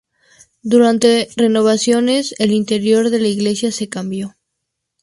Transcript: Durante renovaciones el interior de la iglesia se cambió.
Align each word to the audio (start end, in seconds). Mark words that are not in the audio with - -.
Durante 0.63 1.29
renovaciones 1.37 2.33
el 2.39 2.53
interior 2.53 3.11
de 3.11 3.19
la 3.19 3.27
iglesia 3.27 3.71
se 3.71 3.87
cambió. 3.87 4.35